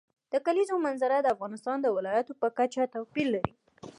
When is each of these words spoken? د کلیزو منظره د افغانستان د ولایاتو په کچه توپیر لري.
د 0.33 0.35
کلیزو 0.45 0.75
منظره 0.85 1.17
د 1.21 1.27
افغانستان 1.35 1.77
د 1.81 1.87
ولایاتو 1.95 2.33
په 2.41 2.47
کچه 2.57 2.83
توپیر 2.93 3.27
لري. 3.35 3.53